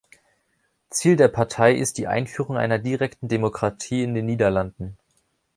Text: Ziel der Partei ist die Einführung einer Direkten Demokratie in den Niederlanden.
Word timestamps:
Ziel 0.89 1.15
der 1.15 1.27
Partei 1.27 1.75
ist 1.75 1.99
die 1.99 2.07
Einführung 2.07 2.57
einer 2.57 2.79
Direkten 2.79 3.27
Demokratie 3.27 4.01
in 4.01 4.15
den 4.15 4.25
Niederlanden. 4.25 4.97